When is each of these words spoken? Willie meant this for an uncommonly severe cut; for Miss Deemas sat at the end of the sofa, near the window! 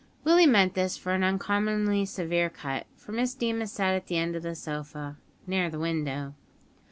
Willie 0.23 0.47
meant 0.47 0.73
this 0.73 0.97
for 0.97 1.11
an 1.13 1.23
uncommonly 1.23 2.05
severe 2.05 2.49
cut; 2.49 2.87
for 2.95 3.11
Miss 3.11 3.35
Deemas 3.35 3.71
sat 3.71 3.93
at 3.93 4.07
the 4.07 4.17
end 4.17 4.35
of 4.35 4.41
the 4.41 4.55
sofa, 4.55 5.17
near 5.45 5.69
the 5.69 5.77
window! 5.77 6.33